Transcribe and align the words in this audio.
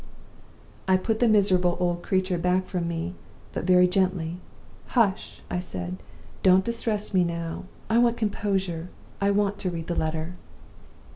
"I 0.87 0.97
put 0.97 1.19
the 1.19 1.27
miserable 1.27 1.77
old 1.79 2.01
creature 2.01 2.39
back 2.39 2.65
from 2.65 2.87
me, 2.87 3.13
but 3.53 3.65
very 3.65 3.87
gently. 3.87 4.37
'Hush!' 4.87 5.43
I 5.47 5.59
said. 5.59 5.97
'Don't 6.41 6.65
distress 6.65 7.13
me 7.13 7.23
now. 7.23 7.65
I 7.87 7.99
want 7.99 8.17
composure; 8.17 8.89
I 9.21 9.29
want 9.29 9.59
to 9.59 9.69
read 9.69 9.85
the 9.85 9.93
letter. 9.95 10.33